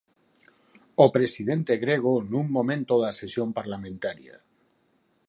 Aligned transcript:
O 1.03 1.05
presidente 1.15 1.73
grego 1.85 2.13
nun 2.31 2.45
momento 2.57 2.93
da 3.03 3.11
sesión 3.19 3.49
parlamentaria. 3.57 4.35